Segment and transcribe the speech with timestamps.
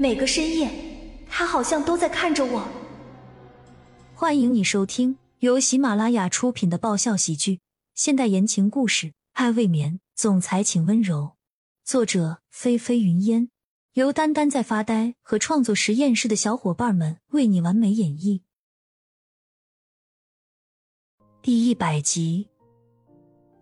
[0.00, 0.70] 每个深夜，
[1.28, 2.66] 他好像都在看着我。
[4.14, 7.60] 欢迎你收听由喜马拉雅出品的爆笑喜剧、
[7.94, 11.32] 现代言情故事《爱未眠》，总裁请温柔。
[11.84, 13.50] 作者：菲菲云烟，
[13.92, 18.40] 由丹丹在发呆和创作实验室的小伙伴们为你完美演绎。
[21.42, 22.48] 第一百集。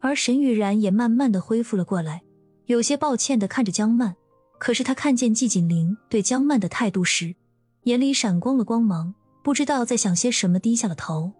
[0.00, 2.22] 而沈雨然也慢慢的恢复了过来，
[2.64, 4.16] 有些抱歉的看着江曼。
[4.62, 7.34] 可是他看见季锦林对江曼的态度时，
[7.82, 9.12] 眼里闪光了光芒，
[9.42, 11.32] 不知道在想些什么，低下了头。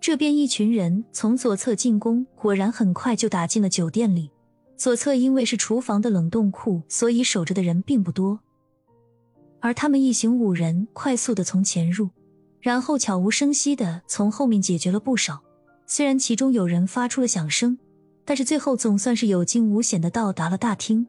[0.00, 4.30] 这边一群人从左侧进攻，果然很快就打进了酒店里。
[4.78, 8.40] 左侧因为是厨房的冷冻库，所以守着的人并不多。
[9.60, 12.08] 而他们一行五人快速的从前入，
[12.62, 15.42] 然后悄无声息的从后面解决了不少。
[15.84, 17.78] 虽然其中有人发出了响声，
[18.24, 21.06] 但是最后总算是有惊无险的到达了大厅。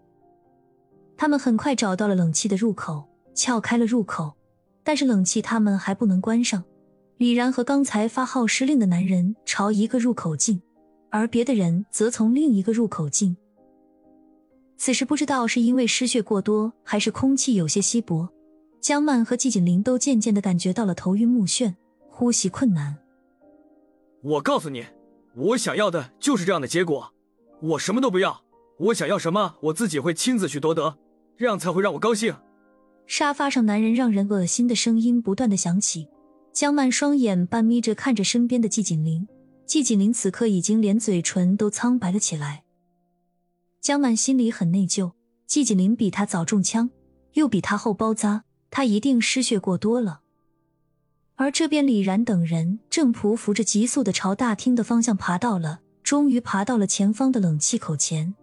[1.19, 3.03] 他们很快找到了冷气的入口，
[3.35, 4.31] 撬开了入口，
[4.85, 6.63] 但是冷气他们还不能关上。
[7.17, 10.61] 李然和刚才发号施令的男人朝一个入口进，
[11.09, 13.35] 而别的人则从另一个入口进。
[14.77, 18.29] 此时不知道是因为失血过多，还是空气有些稀薄，
[18.79, 21.75] 江曼和季锦林都渐渐的感觉到了头晕目眩，
[22.07, 22.95] 呼吸困难。
[24.21, 24.85] 我告诉你，
[25.35, 27.13] 我想要的就是这样的结果。
[27.59, 28.41] 我什么都不要，
[28.77, 30.97] 我想要什么，我自己会亲自去夺得，
[31.39, 32.35] 这样才会让我高兴。
[33.07, 36.09] 沙发上男人让人恶心的声音不断的响起。
[36.51, 39.25] 江曼双眼半眯着看着身边的季锦林，
[39.65, 42.65] 季锦林此刻已经连嘴唇都苍白了起来。
[43.79, 45.13] 江曼心里很内疚，
[45.47, 46.89] 季锦林比他早中枪，
[47.35, 50.19] 又比他后包扎，他一定失血过多了。
[51.35, 58.35] 而这边，李然等人正匍匐着，急速的朝大厅的方向爬到了，终于爬到了前方的冷气口前。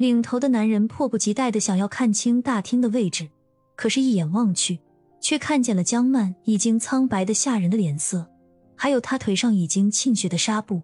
[0.00, 3.28] 领头的男人迫不及待的想要看清大厅的位置，
[3.76, 4.80] 可是，一眼望去，
[5.20, 8.26] 却看见了江曼已经苍白的吓人的脸色，
[8.74, 10.80] 还有他腿上已经沁血的纱布。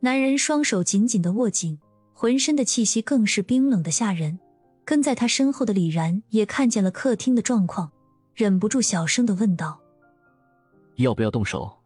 [0.00, 1.78] 男人双手紧紧的握紧，
[2.12, 4.38] 浑身的气息更是冰冷的吓人。
[4.84, 7.90] 跟在他身后的李然也看见了客厅的状况。
[8.34, 9.80] 忍不住小声的问道
[10.96, 11.78] ：“要不要动手？”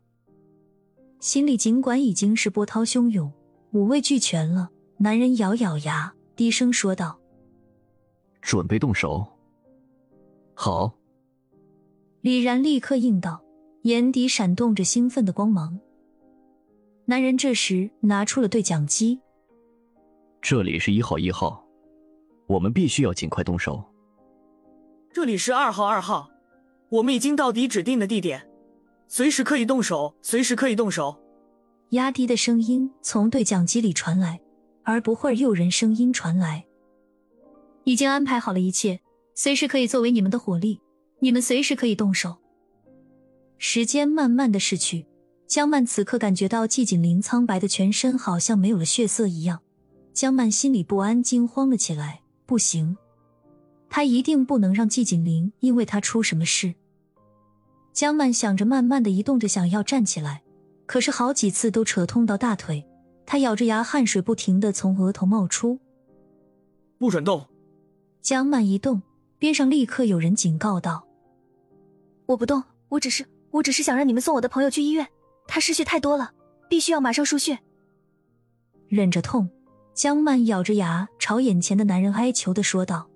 [1.20, 3.32] 心里尽管已经是波涛汹涌、
[3.70, 7.18] 五味俱全了，男人咬咬牙，低声说道
[8.40, 9.26] ：“准备动手。”
[10.54, 10.94] 好。
[12.20, 13.42] 李然立刻应道，
[13.82, 15.76] 眼底闪动着兴奋的光芒。
[17.06, 19.20] 男人这时拿出了对讲机
[20.40, 21.66] ：“这里是一号一号，
[22.46, 23.82] 我们必须要尽快动手。”
[25.12, 26.30] 这里是二号二号。
[26.90, 28.48] 我们已经到底指定的地点，
[29.08, 31.20] 随时可以动手，随时可以动手。
[31.90, 34.40] 压低的声音从对讲机里传来，
[34.88, 36.64] 而不会儿又人声音传来
[37.84, 38.98] ：“已经安排好了一切，
[39.34, 40.80] 随时可以作为你们的火力，
[41.18, 42.38] 你们随时可以动手。”
[43.58, 45.06] 时间慢慢的逝去，
[45.46, 49.60] 江曼此刻感觉到季锦林苍白的全身好像没有了血色一样，
[50.14, 52.22] 江曼心里不安惊慌了起来。
[52.46, 52.96] 不行。
[53.90, 56.74] 他一定不能让季锦林因为他出什么事。
[57.92, 60.42] 江曼想着，慢慢的移动着，想要站起来，
[60.86, 62.87] 可是好几次都扯痛到大腿。
[63.30, 65.78] 他咬着牙，汗水不停的从额头冒出。
[66.96, 67.46] 不准动！
[68.22, 69.02] 江曼一动，
[69.38, 71.06] 边上立刻有人警告道
[72.24, 75.06] ：“我不动，我只是，我只是想让你们送我的朋友去医院，
[75.46, 76.32] 他失血太多了，
[76.70, 77.58] 必须要马上输血。”
[78.88, 79.46] 忍着痛，
[79.92, 83.10] 江曼咬着牙朝眼前的男人哀求的说道。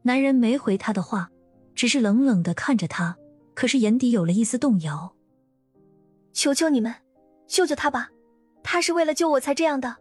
[0.00, 1.30] 男人没回他的话，
[1.74, 3.14] 只是冷冷的看着他，
[3.52, 5.14] 可是眼底有了一丝动摇。
[6.32, 6.94] 求求你们，
[7.46, 8.08] 救救他吧！
[8.64, 9.98] 他是为了救我才这样的，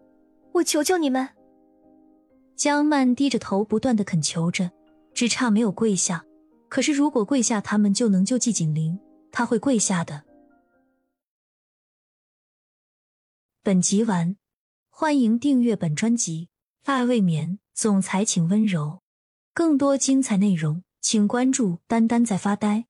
[0.53, 1.29] 我求求你们。
[2.55, 4.71] 江曼低着头，不断的恳求着，
[5.13, 6.25] 只差没有跪下。
[6.69, 8.97] 可是如果跪下，他们就能救季锦林，
[9.31, 10.23] 他会跪下的。
[13.61, 14.37] 本集完，
[14.89, 16.49] 欢迎订阅本专辑
[16.91, 19.01] 《爱未眠》，总裁请温柔。
[19.53, 22.85] 更多精彩内容，请关注“丹丹在发呆”。